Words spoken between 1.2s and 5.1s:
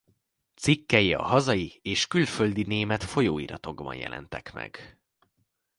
hazai és külföldi német folyóiratokban jelentek meg.